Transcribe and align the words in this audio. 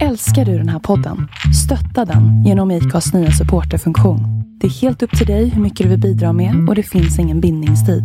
Älskar 0.00 0.44
du 0.44 0.58
den 0.58 0.68
här 0.68 0.78
podden? 0.78 1.28
Stötta 1.64 2.12
den 2.12 2.44
genom 2.44 2.70
IKAs 2.70 3.14
nya 3.14 3.30
supporterfunktion. 3.30 4.20
Det 4.60 4.66
är 4.66 4.70
helt 4.70 5.02
upp 5.02 5.18
till 5.18 5.26
dig 5.26 5.48
hur 5.48 5.62
mycket 5.62 5.84
du 5.84 5.90
vill 5.90 6.00
bidra 6.00 6.32
med 6.32 6.68
och 6.68 6.74
det 6.74 6.82
finns 6.82 7.18
ingen 7.18 7.40
bindningstid. 7.40 8.04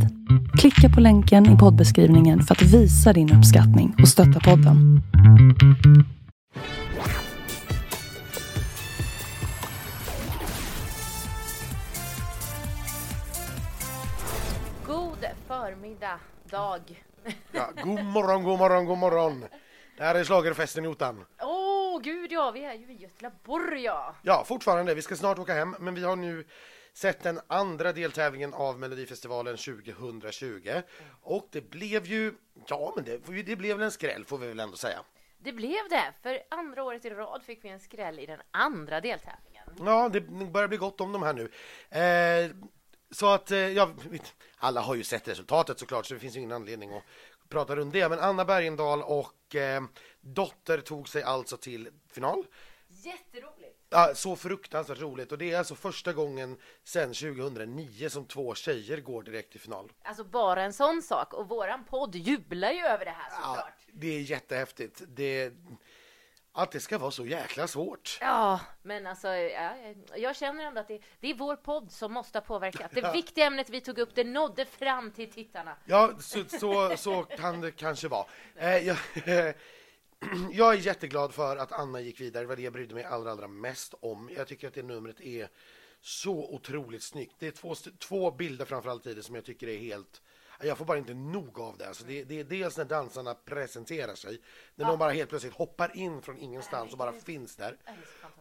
Klicka 0.60 0.90
på 0.96 1.02
länken 1.02 1.56
i 1.56 1.58
poddbeskrivningen 1.58 2.42
för 2.42 2.56
att 2.56 2.62
visa 2.62 3.14
din 3.14 3.34
uppskattning 3.34 3.96
och 4.02 4.08
stötta 4.08 4.40
podden. 4.40 5.02
God 14.88 15.26
förmiddag, 15.48 16.20
dag. 16.52 16.82
Ja, 17.52 17.70
god 17.84 18.06
morgon, 18.06 18.44
god 18.44 18.60
morgon, 18.60 18.86
god 18.86 18.98
morgon. 18.98 19.44
Det 19.98 20.04
här 20.04 20.16
är 20.16 20.24
schlagerfesten 20.24 20.86
i 20.86 20.88
Ottan. 20.88 21.16
Åh, 21.98 22.04
gud 22.04 22.32
ja, 22.32 22.52
vi 22.52 22.66
är 22.66 22.74
ju 22.74 22.92
i 22.92 22.96
Göteborg 22.96 23.84
ja. 23.84 24.16
Ja, 24.22 24.44
fortfarande. 24.44 24.94
Vi 24.94 25.02
ska 25.02 25.16
snart 25.16 25.40
åka 25.40 25.54
hem, 25.54 25.76
men 25.80 25.96
vi 25.96 26.04
har 26.04 26.16
nu 26.16 26.46
sett 26.94 27.24
den 27.24 27.40
andra 27.48 27.94
deltävlingen 27.94 28.54
av 28.54 28.80
Melodifestivalen 28.80 29.58
2020. 29.58 30.82
Och 31.22 31.48
det 31.52 31.70
blev 31.70 32.06
ju, 32.06 32.34
ja, 32.68 32.94
men 32.96 33.06
det, 33.06 33.44
det 33.44 33.56
blev 33.56 33.78
väl 33.78 33.86
en 33.86 33.92
skräll 33.92 34.26
får 34.26 34.38
vi 34.38 34.48
väl 34.48 34.60
ändå 34.60 34.78
säga. 34.78 35.00
Det 35.38 35.52
blev 35.52 35.90
det, 35.90 36.14
för 36.22 36.40
andra 36.50 36.84
året 36.84 37.06
i 37.06 37.10
rad 37.10 37.44
fick 37.44 37.64
vi 37.66 37.70
en 37.70 37.80
skräll 37.80 38.20
i 38.20 38.26
den 38.26 38.42
andra 38.52 39.02
deltävlingen. 39.02 39.70
Ja, 39.80 40.10
det 40.10 40.22
börjar 40.22 40.68
bli 40.68 40.78
gott 40.78 41.02
om 41.02 41.12
de 41.12 41.24
här 41.24 41.34
nu. 41.34 41.52
Eh, 42.00 42.52
så 43.12 43.34
att, 43.34 43.52
eh, 43.52 43.58
ja, 43.58 43.90
alla 44.58 44.82
har 44.82 44.96
ju 44.96 45.04
sett 45.04 45.28
resultatet 45.28 45.80
såklart, 45.80 46.06
så 46.06 46.14
det 46.14 46.20
finns 46.20 46.36
ingen 46.36 46.52
anledning 46.52 46.94
att 46.94 47.04
prata 47.50 47.76
runt 47.76 47.94
det. 47.94 48.10
Men 48.10 48.20
Anna 48.20 48.46
Bergendahl 48.46 49.02
och 49.02 49.56
eh, 49.56 49.84
Dotter 50.22 50.82
tog 50.82 51.10
sig 51.10 51.24
alltså 51.24 51.58
till 51.58 51.90
final. 52.12 52.46
Jätteroligt! 52.88 53.78
Ja, 53.90 54.12
så 54.16 54.36
fruktansvärt 54.36 55.00
roligt 55.00 55.32
och 55.32 55.38
det 55.38 55.52
är 55.52 55.58
alltså 55.58 55.76
första 55.76 56.14
gången 56.14 56.58
sedan 56.84 57.14
2009 57.14 58.10
som 58.10 58.26
två 58.26 58.56
tjejer 58.56 59.02
går 59.02 59.24
direkt 59.24 59.52
till 59.52 59.60
final. 59.60 59.92
Alltså 60.04 60.24
bara 60.24 60.64
en 60.64 60.74
sån 60.74 61.02
sak 61.02 61.34
och 61.34 61.50
våran 61.50 61.86
podd 61.86 62.16
jublar 62.16 62.72
ju 62.72 62.80
över 62.80 63.06
det 63.06 63.12
här 63.12 63.30
såklart. 63.30 63.74
Ja, 63.86 63.92
det 63.94 64.08
är 64.08 64.22
jättehäftigt. 64.22 65.02
Det, 65.08 65.54
att 66.58 66.72
det 66.72 66.80
ska 66.80 66.98
vara 66.98 67.12
så 67.12 67.26
jäkla 67.26 67.68
svårt. 67.68 68.18
Ja, 68.22 68.60
men 68.82 69.08
alltså, 69.08 69.28
ja, 69.28 69.74
jag 70.16 70.36
känner 70.36 70.64
ändå 70.64 70.82
att 70.82 70.88
det, 70.88 71.00
det, 71.20 71.30
är 71.30 71.34
vår 71.34 71.56
podd 71.56 71.92
som 71.92 72.14
måste 72.14 72.38
ha 72.38 72.46
påverkat. 72.46 72.92
Det 72.94 73.12
viktiga 73.14 73.46
ämnet 73.46 73.70
vi 73.70 73.82
tog 73.82 74.00
upp, 74.00 74.16
det 74.16 74.24
nådde 74.24 74.66
fram 74.66 75.12
till 75.12 75.32
tittarna. 75.32 75.76
Ja, 75.86 76.12
så, 76.20 76.44
så, 76.48 76.98
så 76.98 77.24
kan 77.24 77.62
det 77.62 77.72
kanske 77.72 78.08
vara. 78.08 78.26
Eh, 78.56 78.78
jag, 78.78 78.98
jag 80.52 80.74
är 80.74 80.78
jätteglad 80.78 81.34
för 81.34 81.58
att 81.58 81.72
Anna 81.72 82.02
gick 82.02 82.22
vidare. 82.22 82.44
Det 82.44 82.48
var 82.48 82.56
det 82.56 82.62
jag 82.62 82.74
brydde 82.74 82.96
mig 82.96 83.04
allra, 83.04 83.32
allra 83.32 83.48
mest 83.48 83.94
om. 84.00 84.30
Jag 84.36 84.48
tycker 84.48 84.68
att 84.68 84.74
det 84.74 84.84
numret 84.84 85.22
är 85.22 85.50
så 86.02 86.54
otroligt 86.54 87.04
snyggt. 87.04 87.36
Det 87.40 87.48
är 87.48 87.52
två, 87.52 87.76
två 88.00 88.32
bilder 88.32 88.66
framförallt 88.66 89.08
i 89.08 89.14
det 89.14 89.24
som 89.24 89.36
jag 89.36 89.46
tycker 89.46 89.68
är 89.68 89.78
helt 89.78 90.22
jag 90.62 90.78
får 90.78 90.86
bara 90.86 90.98
inte 90.98 91.14
nog 91.14 91.60
av 91.60 91.78
det. 91.78 91.88
Alltså 91.88 92.04
det, 92.06 92.24
det 92.24 92.40
är 92.40 92.44
dels 92.44 92.78
när 92.78 92.86
dansarna 92.86 93.34
presenterar 93.34 94.16
sig, 94.16 94.42
när 94.76 94.86
ja. 94.86 94.90
de 94.90 95.00
bara 95.00 95.12
helt 95.12 95.30
plötsligt 95.30 95.54
hoppar 95.54 95.98
in 95.98 96.22
från 96.22 96.38
ingenstans 96.38 96.92
och 96.92 96.98
bara 96.98 97.14
finns 97.14 97.56
där. 97.56 97.78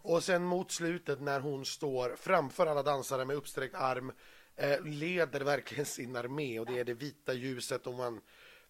Och 0.02 0.24
sen 0.24 0.44
mot 0.44 0.72
slutet 0.72 1.20
när 1.20 1.40
hon 1.40 1.64
står 1.64 2.16
framför 2.16 2.66
alla 2.66 2.82
dansare 2.82 3.24
med 3.24 3.36
uppsträckt 3.36 3.74
arm, 3.74 4.12
eh, 4.56 4.80
leder 4.84 5.40
verkligen 5.40 5.86
sin 5.86 6.16
armé 6.16 6.60
och 6.60 6.66
det 6.66 6.78
är 6.78 6.84
det 6.84 6.94
vita 6.94 7.32
ljuset 7.32 7.86
och 7.86 7.94
man 7.94 8.20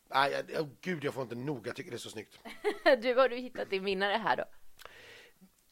Nej, 0.08 0.44
oh, 0.58 0.68
gud, 0.80 1.04
jag 1.04 1.14
får 1.14 1.22
inte 1.22 1.34
nog. 1.34 1.66
Jag 1.66 1.76
tycker 1.76 1.90
det 1.90 1.96
är 1.96 1.98
så 1.98 2.10
snyggt. 2.10 2.38
du, 3.02 3.14
har 3.14 3.28
du 3.28 3.36
hittat 3.36 3.70
din 3.70 3.84
vinnare 3.84 4.12
här 4.12 4.36
då? 4.36 4.44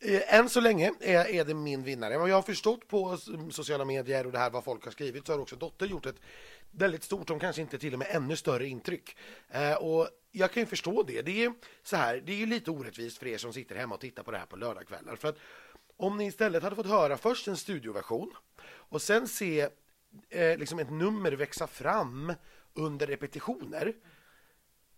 Eh, 0.04 0.34
än 0.34 0.48
så 0.48 0.60
länge 0.60 0.92
är, 1.00 1.26
är 1.26 1.44
det 1.44 1.54
min 1.54 1.82
vinnare. 1.82 2.18
Vad 2.18 2.28
jag 2.28 2.34
har 2.34 2.42
förstått 2.42 2.88
på 2.88 3.18
sociala 3.50 3.84
medier 3.84 4.26
och 4.26 4.32
det 4.32 4.38
här 4.38 4.50
vad 4.50 4.64
folk 4.64 4.84
har 4.84 4.92
skrivit 4.92 5.26
så 5.26 5.32
har 5.32 5.38
också 5.38 5.56
Dotter 5.56 5.86
gjort 5.86 6.06
ett 6.06 6.20
väldigt 6.70 7.02
stort, 7.02 7.30
om 7.30 7.38
kanske 7.38 7.62
inte 7.62 7.78
till 7.78 7.92
och 7.92 7.98
med 7.98 8.08
ännu 8.10 8.36
större 8.36 8.66
intryck. 8.66 9.16
Eh, 9.48 9.74
och 9.74 10.08
jag 10.32 10.52
kan 10.52 10.62
ju 10.62 10.66
förstå 10.66 11.02
det. 11.02 11.22
Det 11.22 11.44
är 11.44 11.52
så 11.82 11.96
här, 11.96 12.22
det 12.26 12.42
är 12.42 12.46
lite 12.46 12.70
orättvist 12.70 13.18
för 13.18 13.26
er 13.26 13.38
som 13.38 13.52
sitter 13.52 13.76
hemma 13.76 13.94
och 13.94 14.00
tittar 14.00 14.22
på 14.22 14.30
det 14.30 14.38
här 14.38 14.46
på 14.46 14.56
lördagskvällar. 14.56 15.16
För 15.16 15.28
att 15.28 15.38
om 15.96 16.16
ni 16.16 16.26
istället 16.26 16.62
hade 16.62 16.76
fått 16.76 16.86
höra 16.86 17.16
först 17.16 17.48
en 17.48 17.56
studioversion 17.56 18.30
och 18.66 19.02
sen 19.02 19.28
se 19.28 19.68
eh, 20.30 20.58
liksom 20.58 20.78
ett 20.78 20.90
nummer 20.90 21.32
växa 21.32 21.66
fram 21.66 22.32
under 22.74 23.06
repetitioner 23.06 23.94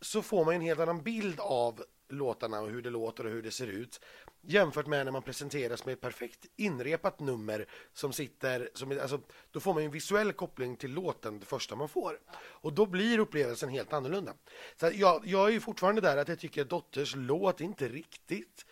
så 0.01 0.23
får 0.23 0.45
man 0.45 0.55
en 0.55 0.61
helt 0.61 0.81
annan 0.81 1.03
bild 1.03 1.41
av 1.41 1.85
låtarna 2.09 2.61
och 2.61 2.71
hur 2.71 2.83
det 2.83 2.91
låter 2.91 3.27
och 3.27 3.33
hur 3.33 3.43
det 3.43 3.51
ser 3.51 3.67
ut 3.67 4.01
jämfört 4.41 4.87
med 4.87 5.05
när 5.05 5.13
man 5.13 5.23
presenteras 5.23 5.85
med 5.85 5.93
ett 5.93 6.01
perfekt 6.01 6.47
inrepat 6.57 7.21
nummer 7.21 7.67
som 7.93 8.13
sitter, 8.13 8.71
som, 8.75 8.99
alltså, 9.01 9.21
då 9.51 9.61
får 9.61 9.75
man 9.75 9.83
en 9.83 9.91
visuell 9.91 10.33
koppling 10.33 10.77
till 10.77 10.93
låten 10.93 11.39
det 11.41 11.47
första 11.47 11.77
man 11.77 11.89
får 11.89 12.19
och 12.37 12.73
då 12.73 12.87
blir 12.87 13.19
upplevelsen 13.19 13.69
helt 13.69 13.93
annorlunda. 13.93 14.35
Så 14.77 14.91
jag, 14.95 15.27
jag 15.27 15.49
är 15.49 15.53
ju 15.53 15.61
fortfarande 15.61 16.01
där 16.01 16.17
att 16.17 16.29
jag 16.29 16.39
tycker 16.39 16.63
att 16.63 16.71
Dotters 16.71 17.15
låt 17.17 17.61
inte 17.61 17.89
riktigt 17.89 18.67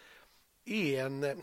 är 0.65 1.05
en 1.05 1.43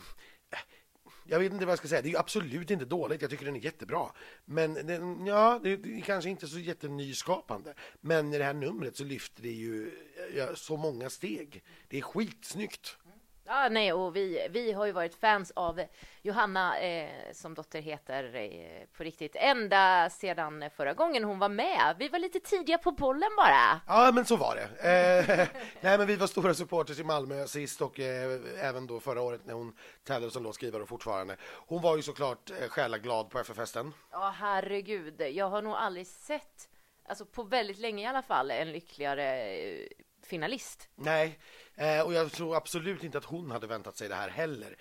jag 1.24 1.40
vet 1.40 1.54
inte 1.54 1.66
vad 1.66 1.72
jag 1.72 1.80
ska 1.80 1.88
säga. 1.88 2.02
Det 2.02 2.12
är 2.12 2.20
absolut 2.20 2.72
inte 2.72 2.86
dåligt. 2.86 3.22
Jag 3.22 3.32
tycker 3.32 3.46
den 3.46 3.56
är 3.56 3.60
jättebra. 3.60 4.12
Men 4.46 4.74
den, 4.74 5.26
ja, 5.26 5.60
det 5.64 5.72
är 5.72 6.02
kanske 6.02 6.30
inte 6.30 6.48
så 6.48 6.60
jättenyskapande. 6.60 7.74
Men 8.02 8.34
i 8.34 8.38
det 8.38 8.44
här 8.44 8.54
numret 8.54 8.96
så 8.98 9.04
lyfter 9.04 9.44
det 9.44 9.52
ju 9.52 9.92
ja, 10.36 10.56
så 10.56 10.78
många 10.78 11.10
steg. 11.10 11.64
Det 11.88 11.98
är 11.98 12.02
skitsnyggt. 12.02 12.98
Ja, 13.46 13.68
nej, 13.72 13.94
och 13.94 14.16
vi, 14.16 14.48
vi 14.50 14.72
har 14.72 14.86
ju 14.86 14.92
varit 14.92 15.16
fans 15.16 15.52
av 15.56 15.82
Johanna, 16.22 16.80
eh, 16.80 17.10
som 17.34 17.54
dotter 17.54 17.82
heter 17.82 18.36
eh, 18.36 18.88
på 18.98 19.04
riktigt, 19.04 19.36
ända 19.36 20.10
sedan 20.10 20.70
förra 20.76 20.94
gången 20.94 21.24
hon 21.24 21.40
var 21.40 21.50
med. 21.50 21.96
Vi 22.00 22.08
var 22.08 22.20
lite 22.20 22.40
tidiga 22.40 22.78
på 22.78 22.92
bollen 22.92 23.30
bara. 23.38 23.82
Ja, 23.88 24.12
men 24.14 24.26
så 24.26 24.36
var 24.36 24.56
det. 24.56 24.90
Eh, 24.90 25.48
nej, 25.82 25.98
men 25.98 26.08
vi 26.08 26.16
var 26.16 26.28
stora 26.28 26.54
supporters 26.54 27.00
i 27.00 27.04
Malmö 27.04 27.48
sist 27.48 27.82
och 27.82 28.00
eh, 28.00 28.40
även 28.60 28.88
då 28.88 29.00
förra 29.00 29.22
året 29.22 29.46
när 29.46 29.54
hon 29.54 29.78
tävlade 30.04 30.32
som 30.32 30.44
låtskrivare 30.44 30.84
och 30.84 30.90
fortfarande. 30.90 31.38
Hon 31.68 31.82
var 31.82 31.96
ju 31.96 32.02
såklart 32.02 32.52
eh, 32.52 32.68
själaglad 32.70 33.30
på 33.30 33.40
FF-festen. 33.40 33.94
Ja, 34.12 34.34
herregud. 34.38 35.22
Jag 35.22 35.50
har 35.50 35.62
nog 35.62 35.74
aldrig 35.74 36.08
sett, 36.08 36.70
alltså 37.08 37.26
på 37.26 37.44
väldigt 37.44 37.80
länge 37.80 38.04
i 38.04 38.08
alla 38.08 38.22
fall, 38.22 38.52
en 38.52 38.72
lyckligare 38.72 39.54
eh, 39.54 39.88
finalist. 40.24 40.90
Nej, 40.96 41.40
eh, 41.82 42.06
och 42.06 42.14
jag 42.14 42.32
tror 42.32 42.56
absolut 42.56 43.04
inte 43.04 43.18
att 43.18 43.26
hon 43.26 43.52
hade 43.52 43.68
väntat 43.68 43.98
sig 43.98 44.10
det 44.10 44.16
här 44.16 44.30
heller. 44.30 44.76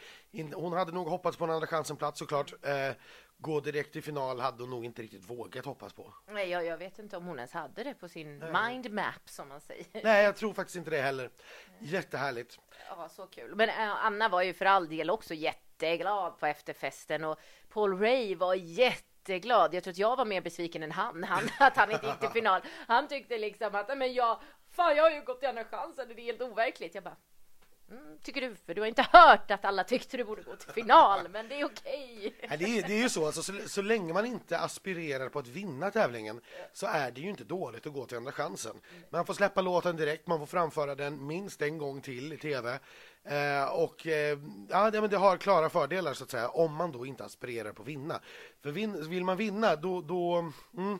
hon 0.54 0.72
hade 0.72 0.92
nog 0.92 1.08
hoppats 1.08 1.36
på 1.36 1.44
en 1.44 1.50
andra 1.50 1.66
chansen-plats 1.66 2.18
såklart. 2.18 2.52
Eh, 2.62 2.92
gå 3.40 3.60
direkt 3.60 3.92
till 3.92 4.02
final 4.02 4.40
hade 4.40 4.62
hon 4.62 4.70
nog 4.70 4.84
inte 4.84 5.02
riktigt 5.02 5.30
vågat 5.30 5.64
hoppas 5.64 5.92
på. 5.92 6.14
Nej, 6.28 6.48
jag, 6.48 6.64
jag 6.64 6.78
vet 6.78 6.98
inte 6.98 7.16
om 7.16 7.26
hon 7.26 7.36
ens 7.36 7.52
hade 7.52 7.84
det 7.84 7.94
på 7.94 8.08
sin 8.08 8.38
Nej. 8.38 8.52
mind 8.52 8.90
map 8.92 9.28
som 9.28 9.48
man 9.48 9.60
säger. 9.60 9.86
Nej, 10.04 10.24
jag 10.24 10.36
tror 10.36 10.52
faktiskt 10.52 10.76
inte 10.76 10.90
det 10.90 11.00
heller. 11.02 11.30
Jättehärligt. 11.78 12.58
Ja, 12.88 13.08
så 13.08 13.26
kul. 13.26 13.54
Men 13.56 13.68
äh, 13.68 14.04
Anna 14.04 14.28
var 14.28 14.42
ju 14.42 14.54
för 14.54 14.64
all 14.64 14.88
del 14.88 15.10
också 15.10 15.34
jätteglad 15.34 16.38
på 16.38 16.46
efterfesten 16.46 17.24
och 17.24 17.38
Paul 17.68 17.98
Ray 17.98 18.34
var 18.34 18.54
jätteglad. 18.54 19.74
Jag 19.74 19.84
tror 19.84 19.92
att 19.92 19.98
jag 19.98 20.16
var 20.16 20.24
mer 20.24 20.40
besviken 20.40 20.82
än 20.82 20.92
han, 20.92 21.24
han 21.24 21.48
att 21.58 21.76
han 21.76 21.90
inte 21.90 22.06
gick 22.06 22.20
till 22.20 22.28
final. 22.32 22.60
Han 22.86 23.08
tyckte 23.08 23.38
liksom 23.38 23.74
att 23.74 23.98
men 23.98 24.14
jag 24.14 24.40
Fan, 24.72 24.96
jag 24.96 25.02
har 25.02 25.10
ju 25.10 25.20
gått 25.20 25.40
till 25.40 25.48
andra 25.48 25.64
chansen, 25.64 26.08
det 26.08 26.22
är 26.22 26.24
helt 26.24 26.40
overkligt. 26.40 26.94
Jag 26.94 27.04
bara, 27.04 27.16
Mm, 27.90 28.18
tycker 28.22 28.40
du, 28.40 28.54
för 28.66 28.74
du 28.74 28.80
har 28.80 28.88
inte 28.88 29.06
hört 29.12 29.50
att 29.50 29.64
alla 29.64 29.84
tyckte 29.84 30.16
du 30.16 30.24
borde 30.24 30.42
gå 30.42 30.56
till 30.56 30.70
final, 30.70 31.28
men 31.28 31.48
det 31.48 31.60
är 31.60 31.64
okej. 31.64 32.34
Okay. 32.44 32.56
det, 32.56 32.78
är, 32.78 32.88
det 32.88 32.92
är 32.92 33.02
ju 33.02 33.08
så, 33.08 33.26
alltså, 33.26 33.42
så, 33.42 33.52
så 33.66 33.82
länge 33.82 34.12
man 34.12 34.26
inte 34.26 34.58
aspirerar 34.58 35.28
på 35.28 35.38
att 35.38 35.48
vinna 35.48 35.90
tävlingen 35.90 36.40
så 36.72 36.86
är 36.86 37.10
det 37.10 37.20
ju 37.20 37.30
inte 37.30 37.44
dåligt 37.44 37.86
att 37.86 37.92
gå 37.92 38.06
till 38.06 38.16
andra 38.16 38.32
chansen. 38.32 38.80
Man 39.10 39.26
får 39.26 39.34
släppa 39.34 39.60
låten 39.60 39.96
direkt, 39.96 40.26
man 40.26 40.38
får 40.38 40.46
framföra 40.46 40.94
den 40.94 41.26
minst 41.26 41.62
en 41.62 41.78
gång 41.78 42.00
till 42.00 42.32
i 42.32 42.36
tv. 42.36 42.78
Eh, 43.24 43.64
och 43.64 44.06
eh, 44.06 44.38
ja, 44.68 44.90
det, 44.90 45.00
men 45.00 45.10
det 45.10 45.16
har 45.16 45.36
klara 45.36 45.70
fördelar 45.70 46.14
så 46.14 46.24
att 46.24 46.30
säga, 46.30 46.48
om 46.48 46.74
man 46.74 46.92
då 46.92 47.06
inte 47.06 47.24
aspirerar 47.24 47.72
på 47.72 47.82
att 47.82 47.88
vinna. 47.88 48.20
För 48.62 48.70
vin, 48.70 49.10
vill 49.10 49.24
man 49.24 49.36
vinna, 49.36 49.76
då, 49.76 50.00
då 50.00 50.52
mm, 50.76 50.98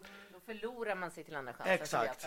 förlorar 0.50 0.94
man 0.94 1.10
sig 1.10 1.24
till 1.24 1.36
andra 1.36 1.52
chanser. 1.52 1.72
Exakt. 1.72 2.26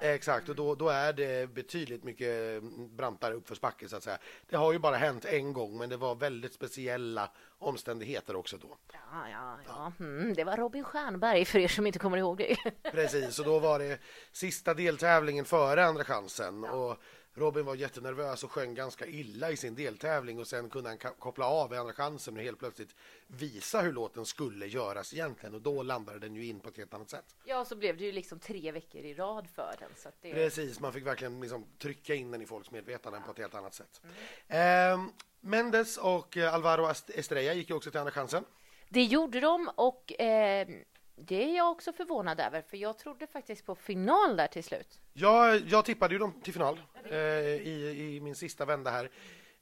Exakt, 0.00 0.48
och 0.48 0.56
då, 0.56 0.74
då 0.74 0.88
är 0.88 1.12
det 1.12 1.50
betydligt 1.54 2.04
mycket 2.04 2.62
brantare 2.90 3.34
uppförsbacke 3.34 3.88
så 3.88 3.96
att 3.96 4.02
säga. 4.02 4.18
Det 4.48 4.56
har 4.56 4.72
ju 4.72 4.78
bara 4.78 4.96
hänt 4.96 5.24
en 5.24 5.52
gång, 5.52 5.78
men 5.78 5.88
det 5.88 5.96
var 5.96 6.14
väldigt 6.14 6.54
speciella 6.54 7.30
omständigheter 7.58 8.36
också 8.36 8.56
då. 8.56 8.76
Ja, 8.92 9.28
ja, 9.30 9.58
ja. 9.66 9.92
Mm, 10.00 10.34
det 10.34 10.44
var 10.44 10.56
Robin 10.56 10.84
Stjernberg 10.84 11.44
för 11.44 11.58
er 11.58 11.68
som 11.68 11.86
inte 11.86 11.98
kommer 11.98 12.16
ihåg 12.18 12.38
det. 12.38 12.56
Precis, 12.92 13.38
och 13.38 13.44
då 13.44 13.58
var 13.58 13.78
det 13.78 13.98
sista 14.32 14.74
deltävlingen 14.74 15.44
före 15.44 15.84
Andra 15.84 16.04
chansen. 16.04 16.62
Ja. 16.62 16.70
Och 16.72 16.98
Robin 17.38 17.64
var 17.64 17.74
jättenervös 17.74 18.44
och 18.44 18.52
sjöng 18.52 18.74
ganska 18.74 19.06
illa 19.06 19.50
i 19.50 19.56
sin 19.56 19.74
deltävling 19.74 20.38
och 20.38 20.46
sen 20.46 20.70
kunde 20.70 20.88
han 20.88 20.98
koppla 20.98 21.46
av 21.46 21.72
i 21.72 21.76
andra 21.76 21.92
chansen 21.92 22.36
och 22.36 22.42
helt 22.42 22.58
plötsligt 22.58 22.94
visa 23.26 23.80
hur 23.80 23.92
låten 23.92 24.26
skulle 24.26 24.66
göras 24.66 25.14
egentligen 25.14 25.54
och 25.54 25.62
då 25.62 25.82
landade 25.82 26.18
den 26.18 26.34
ju 26.34 26.46
in 26.46 26.60
på 26.60 26.68
ett 26.68 26.76
helt 26.76 26.94
annat 26.94 27.10
sätt. 27.10 27.36
Ja, 27.44 27.64
så 27.64 27.76
blev 27.76 27.96
det 27.96 28.04
ju 28.04 28.12
liksom 28.12 28.38
tre 28.38 28.72
veckor 28.72 29.00
i 29.00 29.14
rad 29.14 29.48
för 29.54 29.74
den. 29.78 29.90
Så 29.96 30.08
det... 30.20 30.32
Precis, 30.32 30.80
man 30.80 30.92
fick 30.92 31.06
verkligen 31.06 31.40
liksom 31.40 31.64
trycka 31.78 32.14
in 32.14 32.30
den 32.30 32.42
i 32.42 32.46
folks 32.46 32.70
medvetande 32.70 33.20
på 33.26 33.30
ett 33.30 33.38
helt 33.38 33.54
annat 33.54 33.74
sätt. 33.74 34.00
Mm. 34.48 35.00
Eh, 35.00 35.10
Mendes 35.40 35.96
och 35.96 36.36
Alvaro 36.36 36.92
Estrella 37.14 37.52
gick 37.52 37.70
ju 37.70 37.76
också 37.76 37.90
till 37.90 38.00
Andra 38.00 38.12
chansen. 38.12 38.44
Det 38.88 39.02
gjorde 39.02 39.40
de 39.40 39.70
och 39.74 40.20
eh, 40.20 40.68
det 41.20 41.44
är 41.44 41.56
jag 41.56 41.70
också 41.70 41.92
förvånad 41.92 42.40
över, 42.40 42.62
för 42.62 42.76
jag 42.76 42.98
trodde 42.98 43.26
faktiskt 43.26 43.66
på 43.66 43.74
final 43.74 44.36
där 44.36 44.46
till 44.46 44.64
slut. 44.64 45.00
Ja, 45.12 45.54
jag 45.54 45.84
tippade 45.84 46.14
ju 46.14 46.18
dem 46.18 46.40
till 46.42 46.52
final 46.52 46.80
eh, 47.04 47.18
i, 47.18 48.14
i 48.16 48.20
min 48.20 48.34
sista 48.34 48.64
vända 48.64 48.90
här. 48.90 49.10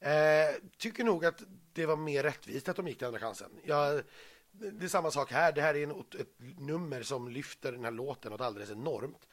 Eh, 0.00 0.54
tycker 0.78 1.04
nog 1.04 1.24
att 1.24 1.42
det 1.72 1.86
var 1.86 1.96
mer 1.96 2.22
rättvist 2.22 2.68
att 2.68 2.76
de 2.76 2.88
gick 2.88 2.98
till 2.98 3.06
Andra 3.06 3.20
chansen. 3.20 3.50
Jag, 3.64 4.02
det 4.50 4.84
är 4.84 4.88
samma 4.88 5.10
sak 5.10 5.32
här. 5.32 5.52
Det 5.52 5.62
här 5.62 5.74
är 5.74 5.82
en, 5.82 5.90
ett 5.90 6.58
nummer 6.58 7.02
som 7.02 7.28
lyfter 7.28 7.72
den 7.72 7.84
här 7.84 7.90
låten 7.90 8.32
något 8.32 8.40
alldeles 8.40 8.70
enormt. 8.70 9.26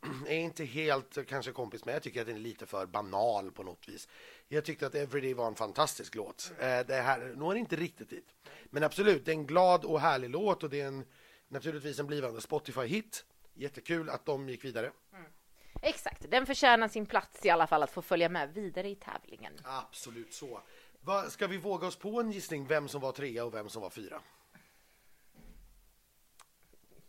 är 0.26 0.38
inte 0.38 0.64
helt 0.64 1.26
kanske 1.26 1.52
kompis 1.52 1.84
med. 1.84 1.94
Jag 1.94 2.02
tycker 2.02 2.20
att 2.20 2.26
den 2.26 2.36
är 2.36 2.40
lite 2.40 2.66
för 2.66 2.86
banal 2.86 3.50
på 3.50 3.62
något 3.62 3.88
vis. 3.88 4.08
Jag 4.48 4.64
tyckte 4.64 4.86
att 4.86 4.94
Everyday 4.94 5.34
var 5.34 5.46
en 5.46 5.54
fantastisk 5.54 6.14
låt. 6.14 6.52
Eh, 6.58 6.80
det 6.86 7.02
här 7.02 7.34
når 7.36 7.56
inte 7.56 7.76
riktigt 7.76 8.10
dit. 8.10 8.34
Men 8.64 8.82
absolut, 8.82 9.24
det 9.24 9.30
är 9.30 9.36
en 9.36 9.46
glad 9.46 9.84
och 9.84 10.00
härlig 10.00 10.30
låt 10.30 10.62
och 10.62 10.70
det 10.70 10.80
är 10.80 10.86
en, 10.86 11.04
naturligtvis 11.52 11.98
en 11.98 12.06
blivande 12.06 12.40
Spotify-hit. 12.40 13.24
Jättekul 13.54 14.10
att 14.10 14.26
de 14.26 14.48
gick 14.48 14.64
vidare. 14.64 14.92
Mm. 15.12 15.24
Exakt, 15.82 16.30
den 16.30 16.46
förtjänar 16.46 16.88
sin 16.88 17.06
plats 17.06 17.46
i 17.46 17.50
alla 17.50 17.66
fall 17.66 17.82
att 17.82 17.90
få 17.90 18.02
följa 18.02 18.28
med 18.28 18.54
vidare 18.54 18.88
i 18.88 18.94
tävlingen. 18.94 19.52
Absolut 19.64 20.34
så. 20.34 20.60
Va, 21.00 21.30
ska 21.30 21.46
vi 21.46 21.56
våga 21.56 21.86
oss 21.86 21.96
på 21.96 22.20
en 22.20 22.32
gissning 22.32 22.66
vem 22.66 22.88
som 22.88 23.00
var 23.00 23.12
trea 23.12 23.44
och 23.44 23.54
vem 23.54 23.68
som 23.68 23.82
var 23.82 23.90
fyra? 23.90 24.20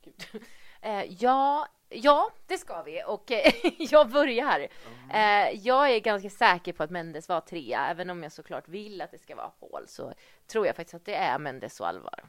Eh, 0.85 1.05
ja, 1.19 1.67
ja, 1.89 2.31
det 2.47 2.57
ska 2.57 2.83
vi 2.83 3.03
och 3.07 3.31
eh, 3.31 3.53
jag 3.77 4.09
börjar. 4.09 4.67
Mm. 5.09 5.59
jag 5.63 5.89
är 5.89 5.99
ganska 5.99 6.29
säker 6.29 6.73
på 6.73 6.83
att 6.83 6.89
Mendes 6.89 7.29
var 7.29 7.41
trea, 7.41 7.87
även 7.87 8.09
om 8.09 8.23
jag 8.23 8.31
såklart 8.31 8.67
vill 8.67 9.01
att 9.01 9.11
det 9.11 9.17
ska 9.17 9.35
vara 9.35 9.49
Paul 9.49 9.87
så 9.87 10.13
tror 10.47 10.65
jag 10.67 10.75
faktiskt 10.75 10.93
att 10.93 11.05
det 11.05 11.15
är 11.15 11.39
Mendes 11.39 11.79
och 11.79 11.87
Alvaro. 11.87 12.25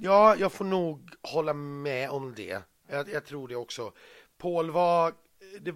Ja, 0.00 0.36
jag 0.36 0.52
får 0.52 0.64
nog 0.64 1.10
hålla 1.22 1.52
med 1.52 2.10
om 2.10 2.34
det. 2.34 2.62
Jag, 2.88 3.08
jag 3.08 3.24
tror 3.24 3.48
det 3.48 3.56
också. 3.56 3.92
Paul 4.38 4.70
var... 4.70 5.08
Eh, 5.08 5.14
det, 5.60 5.74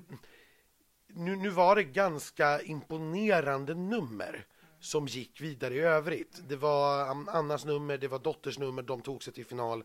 nu, 1.06 1.36
nu 1.36 1.48
var 1.48 1.76
det 1.76 1.84
ganska 1.84 2.60
imponerande 2.60 3.74
nummer 3.74 4.46
som 4.80 5.06
gick 5.06 5.40
vidare 5.40 5.74
i 5.74 5.80
övrigt. 5.80 6.40
Det 6.48 6.56
var 6.56 7.06
Annas 7.28 7.64
nummer, 7.64 7.98
det 7.98 8.08
var 8.08 8.18
Dotters 8.18 8.58
nummer, 8.58 8.82
de 8.82 9.00
tog 9.00 9.22
sig 9.22 9.32
till 9.32 9.46
final. 9.46 9.84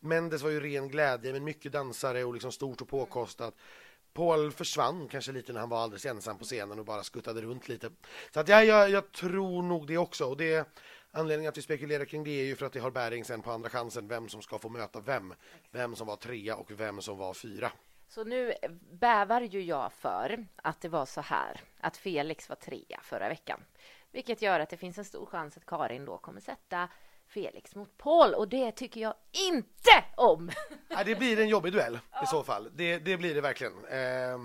Mendes 0.00 0.42
var 0.42 0.50
ju 0.50 0.60
ren 0.60 0.88
glädje, 0.88 1.32
men 1.32 1.44
mycket 1.44 1.72
dansare 1.72 2.24
och 2.24 2.32
liksom 2.32 2.52
stort 2.52 2.80
och 2.80 2.88
påkostat. 2.88 3.54
Paul 4.12 4.52
försvann 4.52 5.08
kanske 5.08 5.32
lite 5.32 5.52
när 5.52 5.60
han 5.60 5.68
var 5.68 5.82
alldeles 5.82 6.06
ensam 6.06 6.38
på 6.38 6.44
scenen 6.44 6.78
och 6.78 6.84
bara 6.84 7.02
skuttade 7.02 7.40
runt 7.40 7.68
lite. 7.68 7.90
Så 8.34 8.40
att 8.40 8.48
ja, 8.48 8.64
jag, 8.64 8.90
jag 8.90 9.12
tror 9.12 9.62
nog 9.62 9.86
det 9.86 9.98
också. 9.98 10.24
Och 10.24 10.36
det, 10.36 10.68
anledningen 11.12 11.48
att 11.48 11.58
vi 11.58 11.62
spekulerar 11.62 12.04
kring 12.04 12.24
det 12.24 12.40
är 12.40 12.44
ju 12.44 12.56
för 12.56 12.66
att 12.66 12.72
det 12.72 12.80
har 12.80 12.90
bäring 12.90 13.24
sen 13.24 13.42
på 13.42 13.50
andra 13.50 13.70
chansen 13.70 14.08
vem 14.08 14.28
som 14.28 14.42
ska 14.42 14.58
få 14.58 14.68
möta 14.68 15.00
vem. 15.00 15.34
Vem 15.70 15.96
som 15.96 16.06
var 16.06 16.16
trea 16.16 16.56
och 16.56 16.70
vem 16.70 17.02
som 17.02 17.18
var 17.18 17.34
fyra. 17.34 17.72
Så 18.08 18.24
nu 18.24 18.54
bävar 18.90 19.40
ju 19.40 19.62
jag 19.62 19.92
för 19.92 20.46
att 20.56 20.80
det 20.80 20.88
var 20.88 21.06
så 21.06 21.20
här 21.20 21.60
att 21.80 21.96
Felix 21.96 22.48
var 22.48 22.56
trea 22.56 23.00
förra 23.02 23.28
veckan, 23.28 23.64
vilket 24.10 24.42
gör 24.42 24.60
att 24.60 24.70
det 24.70 24.76
finns 24.76 24.98
en 24.98 25.04
stor 25.04 25.26
chans 25.26 25.56
att 25.56 25.66
Karin 25.66 26.04
då 26.04 26.18
kommer 26.18 26.40
sätta 26.40 26.88
Felix 27.26 27.74
mot 27.74 27.98
Paul 27.98 28.34
och 28.34 28.48
det 28.48 28.72
tycker 28.72 29.00
jag 29.00 29.14
inte 29.50 30.04
om. 30.16 30.50
Ja, 30.88 31.04
det 31.04 31.14
blir 31.14 31.40
en 31.40 31.48
jobbig 31.48 31.72
duell 31.72 31.98
i 32.22 32.26
så 32.26 32.42
fall. 32.42 32.70
Det, 32.74 32.98
det 32.98 33.16
blir 33.16 33.34
det 33.34 33.40
verkligen. 33.40 33.84
Eh, 33.84 34.38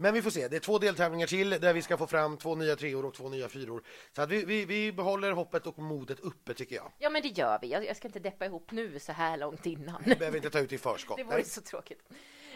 men 0.00 0.14
vi 0.14 0.22
får 0.22 0.30
se. 0.30 0.48
Det 0.48 0.56
är 0.56 0.60
två 0.60 0.78
deltävlingar 0.78 1.26
till 1.26 1.50
där 1.50 1.72
vi 1.74 1.82
ska 1.82 1.96
få 1.96 2.06
fram 2.06 2.36
två 2.36 2.54
nya 2.54 2.76
treor 2.76 3.04
och 3.04 3.14
två 3.14 3.28
nya 3.28 3.48
fyror. 3.48 3.82
Så 4.16 4.22
att 4.22 4.30
vi, 4.30 4.44
vi, 4.44 4.64
vi 4.64 4.92
behåller 4.92 5.32
hoppet 5.32 5.66
och 5.66 5.78
modet 5.78 6.20
uppe 6.20 6.54
tycker 6.54 6.76
jag. 6.76 6.92
Ja, 6.98 7.10
men 7.10 7.22
det 7.22 7.28
gör 7.28 7.58
vi. 7.62 7.68
Jag, 7.68 7.86
jag 7.86 7.96
ska 7.96 8.08
inte 8.08 8.18
deppa 8.18 8.46
ihop 8.46 8.70
nu 8.70 8.98
så 8.98 9.12
här 9.12 9.36
långt 9.36 9.66
innan. 9.66 10.02
Vi 10.06 10.14
behöver 10.14 10.36
inte 10.36 10.50
ta 10.50 10.58
ut 10.58 10.72
i 10.72 10.78
förskott. 10.78 11.16
Det 11.20 11.24
vore 11.24 11.44
så 11.44 11.60
tråkigt. 11.60 12.02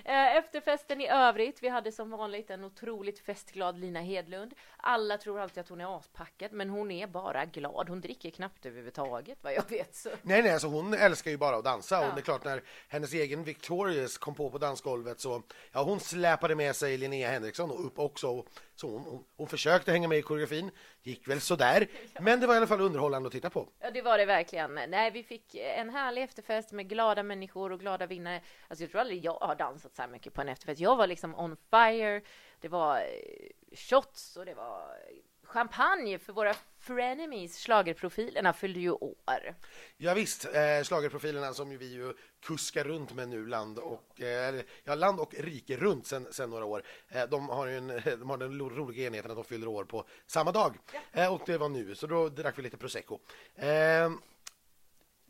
Eh, 0.06 0.36
efterfesten 0.36 1.00
i 1.00 1.08
övrigt. 1.08 1.62
Vi 1.62 1.68
hade 1.68 1.92
som 1.92 2.10
vanligt 2.10 2.50
en 2.50 2.64
otroligt 2.64 3.18
festglad 3.18 3.78
Lina 3.78 4.00
Hedlund. 4.00 4.54
Alla 4.76 5.18
tror 5.18 5.40
alltid 5.40 5.60
att 5.60 5.68
hon 5.68 5.80
är 5.80 5.98
aspackad, 5.98 6.52
men 6.52 6.70
hon 6.70 6.90
är 6.90 7.06
bara 7.06 7.44
glad. 7.44 7.88
Hon 7.88 8.00
dricker 8.00 8.30
knappt 8.30 8.66
överhuvudtaget 8.66 9.38
vad 9.42 9.52
jag 9.52 9.70
vet. 9.70 9.94
Så. 9.94 10.08
Nej, 10.22 10.42
nej, 10.42 10.52
alltså 10.52 10.68
hon 10.68 10.94
älskar 10.94 11.30
ju 11.30 11.36
bara 11.36 11.56
att 11.56 11.64
dansa 11.64 11.94
ja. 11.94 12.08
och 12.08 12.14
det 12.14 12.20
är 12.20 12.22
klart 12.22 12.44
när 12.44 12.62
hennes 12.88 13.12
egen 13.12 13.44
Victorious 13.44 14.18
kom 14.18 14.34
på 14.34 14.50
på 14.50 14.58
dansgolvet 14.58 15.20
så 15.20 15.42
ja, 15.72 15.82
hon 15.82 16.00
släpade 16.00 16.54
med 16.54 16.76
sig 16.76 16.96
Linnea 16.96 17.30
Henriksson 17.30 17.70
och 17.70 17.86
upp 17.86 17.98
också. 17.98 18.44
Så 18.76 18.90
hon, 18.90 19.02
hon, 19.02 19.24
hon 19.36 19.46
försökte 19.46 19.92
hänga 19.92 20.08
med 20.08 20.18
i 20.18 20.22
koreografin, 20.22 20.70
gick 21.02 21.28
väl 21.28 21.40
sådär, 21.40 21.88
ja. 22.12 22.20
men 22.20 22.40
det 22.40 22.46
var 22.46 22.54
i 22.54 22.56
alla 22.56 22.66
fall 22.66 22.80
underhållande 22.80 23.26
att 23.26 23.32
titta 23.32 23.50
på. 23.50 23.68
Ja, 23.80 23.90
det 23.90 24.02
var 24.02 24.18
det 24.18 24.24
verkligen. 24.24 24.74
Nej, 24.74 25.10
vi 25.10 25.22
fick 25.22 25.54
en 25.54 25.90
härlig 25.90 26.22
efterfest 26.22 26.72
med 26.72 26.88
glada 26.88 27.22
människor 27.22 27.72
och 27.72 27.80
glada 27.80 28.06
vinnare. 28.06 28.40
Alltså, 28.68 28.84
jag 28.84 28.90
tror 28.90 29.00
aldrig 29.00 29.24
jag 29.24 29.38
har 29.40 29.54
dansat 29.54 29.93
så 29.96 30.02
här 30.02 30.08
mycket 30.08 30.34
på 30.34 30.40
en 30.40 30.48
efterfest. 30.48 30.80
Jag 30.80 30.96
var 30.96 31.06
liksom 31.06 31.34
on 31.34 31.56
fire. 31.70 32.20
Det 32.60 32.68
var 32.68 32.98
eh, 32.98 33.76
shots 33.76 34.36
och 34.36 34.44
det 34.44 34.54
var 34.54 34.98
champagne 35.44 36.18
för 36.18 36.32
våra 36.32 36.54
frenemies. 36.78 37.58
Schlagerprofilerna 37.58 38.52
fyllde 38.52 38.80
ju 38.80 38.90
år. 38.90 39.54
Ja, 39.96 40.14
visst, 40.14 40.44
eh, 40.44 40.82
schlagerprofilerna 40.82 41.54
som 41.54 41.78
vi 41.78 41.92
ju 41.92 42.14
kuskar 42.42 42.84
runt 42.84 43.12
med 43.12 43.28
nu 43.28 43.46
land 43.46 43.78
och, 43.78 44.20
eh, 44.20 44.62
ja, 44.84 44.94
land 44.94 45.20
och 45.20 45.34
rike 45.34 45.76
runt 45.76 46.06
sen, 46.06 46.26
sen 46.30 46.50
några 46.50 46.64
år. 46.64 46.82
Eh, 47.08 47.26
de, 47.28 47.48
har 47.48 47.66
en, 47.66 47.86
de 48.04 48.30
har 48.30 48.36
den 48.36 48.58
roliga 48.58 49.06
enheten 49.06 49.30
att 49.30 49.36
de 49.36 49.44
fyller 49.44 49.66
år 49.66 49.84
på 49.84 50.04
samma 50.26 50.52
dag 50.52 50.78
ja. 50.92 51.22
Eh, 51.22 51.34
och 51.34 51.42
det 51.46 51.58
var 51.58 51.68
nu, 51.68 51.94
så 51.94 52.06
då 52.06 52.28
drack 52.28 52.58
vi 52.58 52.62
lite 52.62 52.76
prosecco. 52.76 53.18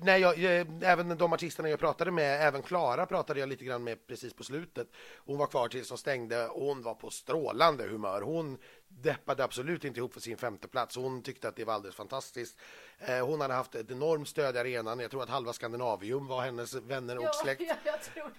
Nej, 0.05 0.21
jag, 0.21 0.39
jag, 0.39 0.67
även 0.83 1.19
de 1.19 1.33
artisterna 1.33 1.69
jag 1.69 1.81
pratade 1.81 2.11
med, 2.11 2.47
även 2.47 2.63
Klara 2.63 3.07
pratade 3.07 3.41
jag 3.41 3.49
lite 3.49 3.65
grann 3.65 3.85
med 3.85 4.07
precis 4.07 4.35
på 4.35 4.45
slutet. 4.45 4.89
Hon 5.17 5.39
var 5.39 5.47
kvar 5.47 5.69
tills 5.69 5.89
de 5.89 5.99
stängde 5.99 6.49
och 6.49 6.67
hon 6.67 6.83
var 6.83 6.95
på 6.95 7.11
strålande 7.11 7.85
humör. 7.85 8.23
Hon 8.23 8.59
deppade 8.89 9.45
absolut 9.45 9.85
inte 9.85 10.01
ihop 10.01 10.13
för 10.13 10.21
sin 10.21 10.37
femte 10.37 10.69
plats. 10.69 10.97
Hon 10.97 11.23
tyckte 11.23 11.49
att 11.49 11.57
det 11.57 11.65
var 11.65 11.75
alldeles 11.75 11.97
fantastiskt. 11.97 12.59
Eh, 12.99 13.27
hon 13.27 13.41
hade 13.41 13.55
haft 13.55 13.75
ett 13.75 13.91
enormt 13.91 14.29
stöd 14.29 14.57
i 14.57 14.59
arenan. 14.59 15.01
Jag 15.01 15.11
tror 15.11 15.23
att 15.23 15.29
halva 15.29 15.53
Skandinavium 15.53 16.27
var 16.27 16.43
hennes 16.43 16.75
vänner 16.75 17.19
och 17.19 17.35
släkt. 17.35 17.63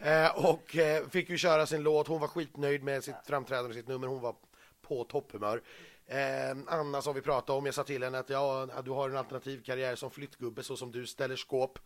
Ja, 0.01 0.11
eh, 0.11 0.45
och 0.45 0.75
eh, 0.75 1.07
fick 1.07 1.29
ju 1.29 1.37
köra 1.37 1.65
sin 1.65 1.83
låt. 1.83 2.07
Hon 2.07 2.21
var 2.21 2.27
skitnöjd 2.27 2.83
med 2.83 3.03
sitt 3.03 3.15
framträdande, 3.25 3.73
sitt 3.73 3.87
nummer. 3.87 4.07
Hon 4.07 4.21
var 4.21 4.35
på 4.81 5.03
topphumör. 5.03 5.61
Eh, 6.07 6.57
Anna 6.67 7.01
som 7.01 7.15
vi 7.15 7.21
pratade 7.21 7.57
om, 7.57 7.65
jag 7.65 7.75
sa 7.75 7.83
till 7.83 8.03
henne 8.03 8.19
att 8.19 8.29
ja, 8.29 8.67
du 8.85 8.91
har 8.91 9.09
en 9.09 9.17
alternativ 9.17 9.63
karriär 9.63 9.95
som 9.95 10.11
flyttgubbe 10.11 10.63
så 10.63 10.77
som 10.77 10.91
du 10.91 11.07
ställer 11.07 11.35
skåp. 11.35 11.79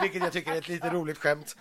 Vilket 0.00 0.22
jag 0.22 0.32
tycker 0.32 0.52
är 0.52 0.58
ett 0.58 0.68
lite 0.68 0.90
roligt 0.92 1.18
skämt. 1.18 1.56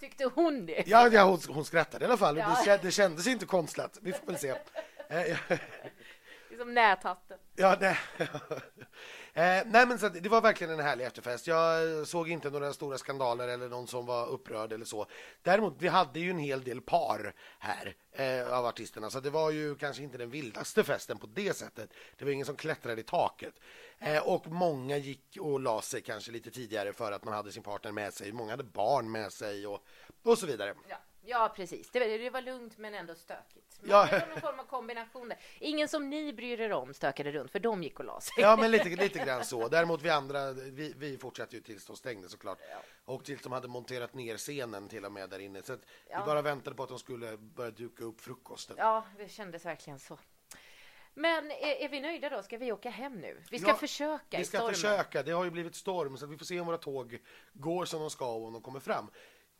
Tyckte 0.00 0.24
hon 0.34 0.66
det? 0.66 0.84
Ja, 0.86 1.08
ja 1.08 1.24
hon, 1.24 1.40
hon 1.48 1.64
skrattade 1.64 2.04
i 2.04 2.06
alla 2.06 2.16
fall. 2.16 2.38
Ja. 2.38 2.62
Det, 2.64 2.82
det 2.82 2.90
kändes 2.90 3.26
inte 3.26 3.46
konstlat. 3.46 3.98
Vi 4.02 4.12
får 4.12 4.26
väl 4.26 4.38
se. 4.38 4.54
Eh, 6.60 6.64
som 6.64 6.74
näthatten. 6.74 7.38
Ja, 7.56 7.76
nej. 7.80 7.98
Eh, 9.34 9.62
nej, 9.66 9.86
men 9.86 9.98
så 9.98 10.08
det 10.08 10.28
var 10.28 10.40
verkligen 10.40 10.72
en 10.72 10.80
härlig 10.80 11.04
efterfest. 11.04 11.46
Jag 11.46 12.06
såg 12.06 12.30
inte 12.30 12.50
några 12.50 12.72
stora 12.72 12.98
skandaler 12.98 13.48
eller 13.48 13.68
någon 13.68 13.86
som 13.86 14.06
var 14.06 14.26
upprörd 14.26 14.72
eller 14.72 14.84
så. 14.84 15.06
Däremot, 15.42 15.74
vi 15.78 15.88
hade 15.88 16.20
ju 16.20 16.30
en 16.30 16.38
hel 16.38 16.64
del 16.64 16.80
par 16.80 17.34
här 17.58 17.94
eh, 18.12 18.58
av 18.58 18.66
artisterna, 18.66 19.10
så 19.10 19.20
det 19.20 19.30
var 19.30 19.50
ju 19.50 19.74
kanske 19.74 20.02
inte 20.02 20.18
den 20.18 20.30
vildaste 20.30 20.84
festen 20.84 21.18
på 21.18 21.26
det 21.26 21.56
sättet. 21.56 21.90
Det 22.18 22.24
var 22.24 22.32
ingen 22.32 22.46
som 22.46 22.56
klättrade 22.56 23.00
i 23.00 23.04
taket. 23.04 23.54
Eh, 23.98 24.28
och 24.28 24.46
många 24.46 24.96
gick 24.96 25.36
och 25.40 25.60
la 25.60 25.82
sig 25.82 26.00
kanske 26.00 26.32
lite 26.32 26.50
tidigare 26.50 26.92
för 26.92 27.12
att 27.12 27.24
man 27.24 27.34
hade 27.34 27.52
sin 27.52 27.62
partner 27.62 27.92
med 27.92 28.14
sig. 28.14 28.32
Många 28.32 28.50
hade 28.50 28.64
barn 28.64 29.10
med 29.10 29.32
sig 29.32 29.66
och, 29.66 29.84
och 30.22 30.38
så 30.38 30.46
vidare. 30.46 30.74
Ja. 30.88 30.96
Ja, 31.22 31.52
precis. 31.56 31.90
Det, 31.90 32.18
det, 32.18 32.30
var 32.30 32.40
lugnt 32.40 32.78
men 32.78 32.94
ändå 32.94 33.14
stökigt. 33.14 33.78
Men 33.80 33.90
ja. 33.90 34.08
Det 34.10 34.18
var 34.18 34.26
någon 34.26 34.40
form 34.40 34.60
av 34.60 34.64
kombination 34.64 35.28
där. 35.28 35.38
Ingen 35.58 35.88
som 35.88 36.10
ni 36.10 36.32
bryr 36.32 36.60
er 36.60 36.72
om 36.72 36.94
stökade 36.94 37.32
runt, 37.32 37.50
för 37.50 37.58
de 37.58 37.82
gick 37.82 37.98
och 37.98 38.04
la 38.04 38.20
sig. 38.20 38.34
Ja, 38.38 38.56
men 38.56 38.70
lite, 38.70 38.88
lite 38.88 39.18
grann 39.18 39.44
så. 39.44 39.68
Däremot 39.68 40.02
vi 40.02 40.10
andra, 40.10 40.52
vi, 40.52 40.94
vi 40.96 41.18
fortsatte 41.18 41.56
ju 41.56 41.62
tills 41.62 41.86
de 41.86 41.96
stängde 41.96 42.28
såklart. 42.28 42.58
Ja. 42.70 42.76
Och 43.04 43.24
tills 43.24 43.42
de 43.42 43.52
hade 43.52 43.68
monterat 43.68 44.14
ner 44.14 44.36
scenen 44.36 44.88
till 44.88 45.04
och 45.04 45.12
med 45.12 45.30
där 45.30 45.38
inne. 45.38 45.62
Så 45.62 45.76
ja. 46.10 46.20
vi 46.20 46.26
bara 46.26 46.42
väntade 46.42 46.76
på 46.76 46.82
att 46.82 46.88
de 46.88 46.98
skulle 46.98 47.36
börja 47.36 47.70
duka 47.70 48.04
upp 48.04 48.20
frukosten. 48.20 48.76
Ja, 48.78 49.04
det 49.18 49.28
kändes 49.28 49.64
verkligen 49.64 49.98
så. 49.98 50.18
Men 51.14 51.50
är, 51.50 51.84
är, 51.84 51.88
vi 51.88 52.00
nöjda 52.00 52.28
då? 52.28 52.42
Ska 52.42 52.58
vi 52.58 52.72
åka 52.72 52.90
hem 52.90 53.20
nu? 53.20 53.42
Vi 53.50 53.58
ska 53.58 53.68
ja, 53.68 53.76
försöka 53.76 54.38
Vi 54.38 54.44
ska 54.44 54.68
försöka. 54.68 55.22
Det 55.22 55.32
har 55.32 55.44
ju 55.44 55.50
blivit 55.50 55.74
storm 55.74 56.16
så 56.16 56.26
vi 56.26 56.38
får 56.38 56.44
se 56.44 56.60
om 56.60 56.66
våra 56.66 56.78
tåg 56.78 57.18
går 57.52 57.84
som 57.84 58.00
de 58.00 58.10
ska 58.10 58.32
och 58.34 58.46
om 58.46 58.52
de 58.52 58.62
kommer 58.62 58.80
fram. 58.80 59.10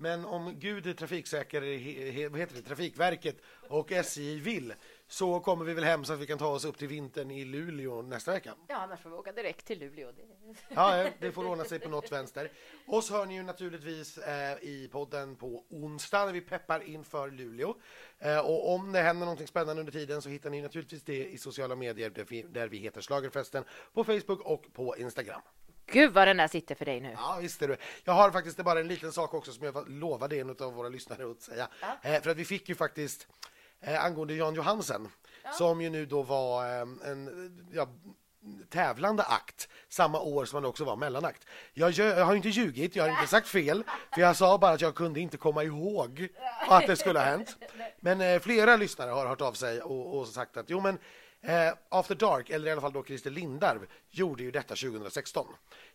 Men 0.02 0.25
om 0.25 0.59
Gud, 0.59 0.99
trafiksäker, 0.99 1.62
he- 1.62 2.12
he- 2.12 2.28
vad 2.28 2.40
heter 2.40 2.54
det, 2.57 2.62
Trafikverket 2.62 3.37
och 3.69 3.92
SJ 3.92 4.35
vill 4.40 4.75
så 5.09 5.40
kommer 5.40 5.64
vi 5.64 5.75
väl 5.75 5.85
hem 5.85 6.04
så 6.04 6.12
att 6.12 6.19
vi 6.19 6.26
kan 6.26 6.38
ta 6.38 6.47
oss 6.49 6.64
upp 6.64 6.78
till 6.78 6.88
vintern 6.88 7.30
i 7.30 7.45
Luleå 7.45 8.02
nästa 8.02 8.33
vecka. 8.33 8.54
Ja, 8.69 8.76
annars 8.76 9.00
får 9.00 9.11
vi 9.11 9.16
åka 9.16 9.33
direkt 9.33 9.66
till 9.66 9.78
Luleå. 9.78 10.12
Ja, 10.69 11.09
det 11.19 11.33
får 11.33 11.47
ordna 11.47 11.64
sig 11.64 11.78
på 11.78 11.88
något 11.88 12.12
vänster. 12.12 12.50
Oss 12.87 13.11
hör 13.11 13.26
ni 13.26 13.35
ju 13.35 13.42
naturligtvis 13.42 14.19
eh, 14.19 14.59
i 14.62 14.88
podden 14.92 15.37
på 15.37 15.64
onsdag 15.69 16.25
när 16.26 16.33
vi 16.33 16.40
peppar 16.40 16.80
inför 16.83 17.30
Luleå. 17.30 17.75
Eh, 18.19 18.38
och 18.38 18.75
om 18.75 18.92
det 18.92 19.00
händer 19.00 19.26
någonting 19.26 19.47
spännande 19.47 19.80
under 19.80 19.92
tiden 19.92 20.23
så 20.23 20.28
hittar 20.28 20.50
ni 20.50 20.62
naturligtvis 20.62 21.02
det 21.02 21.26
i 21.28 21.38
sociala 21.38 21.76
medier 21.76 22.11
där 22.50 22.69
vi, 22.69 22.78
heter 22.78 23.00
Schlagerfesten 23.00 23.64
på 23.92 24.04
Facebook 24.04 24.40
och 24.40 24.73
på 24.73 24.97
Instagram. 24.97 25.40
Gud 25.92 26.12
vad 26.12 26.28
den 26.28 26.37
där 26.37 26.49
sitter 26.49 26.75
för 26.75 26.85
dig 26.85 27.00
nu. 27.00 27.12
Ja, 27.16 27.38
visst 27.40 27.62
är 27.62 27.68
det. 27.68 27.76
Jag 28.04 28.12
har 28.12 28.30
faktiskt 28.30 28.56
bara 28.56 28.80
en 28.80 28.88
liten 28.88 29.12
sak 29.12 29.35
också 29.35 29.52
som 29.52 29.64
jag 29.64 29.88
lovade 29.88 30.37
en 30.37 30.50
av 30.50 30.73
våra 30.75 30.88
lyssnare 30.88 31.30
att 31.30 31.42
säga. 31.42 31.68
Eh, 32.02 32.23
för 32.23 32.30
att 32.30 32.37
vi 32.37 32.44
fick 32.44 32.68
ju 32.68 32.75
faktiskt 32.75 33.26
eh, 33.80 34.04
angående 34.04 34.35
Jan 34.35 34.54
Johansen 34.54 35.09
som 35.59 35.80
ju 35.80 35.90
nu 35.90 36.06
då 36.06 36.23
var 36.23 36.64
eh, 36.64 36.80
en 36.80 37.50
ja, 37.73 37.88
tävlande 38.70 39.23
akt 39.23 39.68
samma 39.88 40.20
år 40.20 40.44
som 40.44 40.56
han 40.56 40.64
också 40.64 40.85
var 40.85 40.97
mellanakt. 40.97 41.47
Jag, 41.75 41.90
jag 41.90 42.25
har 42.25 42.35
inte 42.35 42.49
ljugit, 42.49 42.97
jag 42.97 43.04
har 43.04 43.11
inte 43.11 43.26
sagt 43.26 43.49
fel, 43.49 43.85
för 44.14 44.20
jag 44.20 44.37
sa 44.37 44.59
bara 44.59 44.73
att 44.73 44.80
jag 44.80 44.94
kunde 44.94 45.20
inte 45.20 45.37
komma 45.37 45.64
ihåg 45.64 46.28
att 46.68 46.87
det 46.87 46.97
skulle 46.97 47.18
ha 47.18 47.26
hänt. 47.26 47.56
Men 48.00 48.20
eh, 48.20 48.40
flera 48.40 48.76
lyssnare 48.76 49.11
har 49.11 49.26
hört 49.26 49.40
av 49.40 49.52
sig 49.52 49.82
och, 49.82 50.18
och 50.18 50.28
sagt 50.28 50.56
att 50.56 50.70
jo 50.70 50.80
men 50.80 50.99
Eh, 51.42 51.73
After 51.88 52.14
Dark, 52.14 52.50
eller 52.50 52.68
i 52.68 52.70
alla 52.70 52.80
fall 52.80 52.92
då 52.92 53.04
Christer 53.04 53.30
Lindarw, 53.30 53.87
gjorde 54.11 54.42
ju 54.42 54.50
detta 54.50 54.75
2016. 54.75 55.47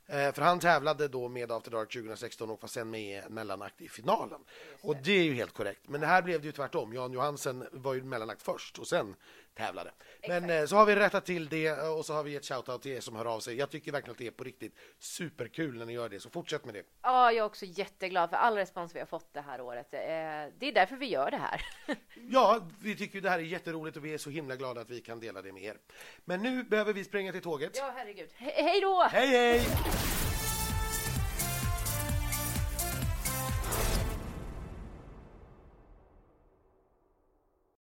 Eh, 0.08 0.32
för 0.32 0.42
han 0.42 0.60
tävlade 0.60 1.08
då 1.08 1.28
med 1.28 1.52
After 1.52 1.72
Dark 1.72 1.94
2016 1.94 2.50
och 2.50 2.62
var 2.62 2.68
sen 2.68 2.90
med 2.90 3.02
i 3.02 3.14
en 3.14 3.34
mellanakt 3.34 3.82
i 3.82 3.90
finalen. 3.90 4.40
Och 4.82 4.96
det 4.96 5.12
är 5.12 5.24
ju 5.24 5.34
helt 5.34 5.54
korrekt. 5.54 5.82
Men 5.88 6.02
det 6.02 6.08
här 6.08 6.22
blev 6.22 6.42
det 6.42 6.46
ju 6.46 6.52
tvärtom. 6.52 6.94
Jan 6.94 7.14
Johansen 7.14 7.68
var 7.72 7.94
ju 7.94 8.04
mellanakt 8.04 8.42
först 8.42 8.80
och 8.80 8.88
sen 8.88 9.16
tävlade. 9.56 9.92
Men 10.28 10.50
eh, 10.50 10.66
så 10.66 10.76
har 10.76 10.86
vi 10.86 10.96
rättat 10.96 11.26
till 11.26 11.50
det 11.50 11.72
och 11.72 12.06
så 12.06 12.14
har 12.14 12.24
vi 12.24 12.32
gett 12.32 12.46
shoutout 12.46 12.82
till 12.82 12.92
er 12.92 13.00
som 13.00 13.16
hör 13.16 13.26
av 13.26 13.40
sig. 13.40 13.56
Jag 13.56 13.70
tycker 13.70 13.92
verkligen 13.92 14.12
att 14.12 14.18
det 14.18 14.28
är 14.28 14.32
på 14.32 14.44
riktigt 14.44 14.76
superkul 15.00 15.78
när 15.78 15.86
ni 15.86 15.94
gör 15.94 16.10
det, 16.10 16.20
så 16.20 16.30
fortsätt 16.30 16.66
med 16.66 16.74
det. 16.74 16.84
Ja, 17.02 17.32
jag 17.32 17.38
är 17.38 17.46
också 17.46 17.66
jätteglad 17.66 18.30
för 18.30 18.38
all 18.38 18.56
respons 18.56 18.96
vi 18.96 19.00
har 19.00 19.06
fått 19.06 19.34
det 19.34 19.42
här 19.42 19.62
året. 19.62 19.94
Eh, 19.94 20.00
Det 20.00 20.68
är 20.68 20.74
därför 20.74 20.96
vi 20.96 21.06
gör 21.06 21.32
det 21.32 21.38
här. 21.38 21.62
Ja, 22.30 22.68
vi 22.82 22.96
tycker 22.96 23.22
det 23.22 23.30
här 23.30 23.40
är 23.40 23.44
jätteroligt 23.44 23.98
och 23.98 24.06
vi 24.06 24.14
är 24.14 24.18
så 24.18 24.30
himla 24.30 24.56
glada 24.56 24.82
att 24.82 24.90
vi 24.90 25.02
kan 25.02 25.20
dela 25.20 25.42
det 25.42 25.52
med 25.52 25.64
er. 25.64 25.78
Men 26.26 26.42
nu 26.44 26.64
behöver 26.64 26.94
vi 26.94 27.04
springa 27.04 27.32
till 27.32 27.42
tåget. 27.42 27.72
Ja, 27.78 27.94
herregud. 27.98 28.30
He 28.36 28.52
hej 28.64 28.82
då! 28.82 29.08
Hej, 29.12 29.28
hej! 29.28 30.25